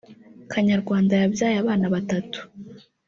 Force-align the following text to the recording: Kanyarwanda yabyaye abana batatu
Kanyarwanda 0.51 1.13
yabyaye 1.21 1.55
abana 1.59 1.85
batatu 1.95 2.39